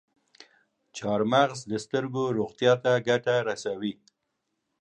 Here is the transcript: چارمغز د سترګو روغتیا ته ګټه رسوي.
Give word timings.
چارمغز 0.97 1.59
د 1.71 1.73
سترګو 1.85 2.23
روغتیا 2.37 2.73
ته 2.83 2.91
ګټه 3.07 3.35
رسوي. 3.47 3.93